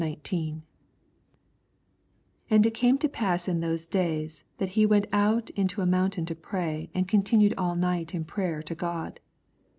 12 0.01 0.23
And 2.49 2.65
it 2.65 2.73
came 2.73 2.97
to 2.97 3.07
i>a8s 3.07 3.47
in 3.47 3.59
those 3.59 3.85
days, 3.85 4.45
that 4.57 4.69
he 4.69 4.83
went 4.83 5.05
out 5.13 5.51
into 5.51 5.79
a 5.79 5.85
moun 5.85 6.09
tain 6.09 6.25
to 6.25 6.33
pray, 6.33 6.89
and 6.95 7.07
continued 7.07 7.53
all 7.55 7.75
night 7.75 8.15
m 8.15 8.23
prayer 8.25 8.63
to 8.63 8.73
God. 8.73 9.19